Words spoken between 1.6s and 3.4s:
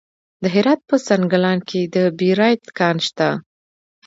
کې د بیرایت کان شته.